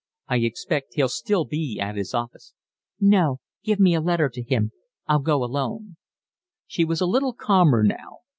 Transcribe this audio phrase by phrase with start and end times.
[0.27, 2.55] I expect he'll still be at his office."
[2.99, 4.71] "No, give me a letter to him.
[5.05, 5.95] I'll go alone."
[6.65, 8.21] She was a little calmer now.